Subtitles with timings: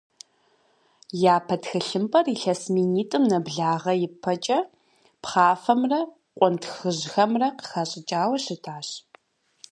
[1.35, 4.59] Япэ тхылъымпӏэр илъэс минитӏым нэблагъэ ипэкӏэ
[5.21, 5.99] пхъафэмрэ
[6.37, 8.87] къунтхыжьхэмрэ къыхащӏыкӏауэ щытащ.